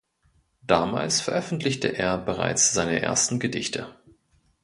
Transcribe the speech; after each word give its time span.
Damals 0.65 1.21
veröffentlichte 1.21 1.89
er 1.95 2.17
bereits 2.17 2.73
seine 2.73 3.03
ersten 3.03 3.37
Gedichte. 3.39 3.95